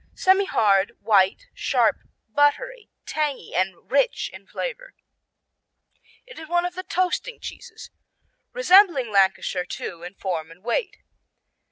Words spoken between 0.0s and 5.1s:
Semihard; white; sharp; buttery; tangy and rich in flavor.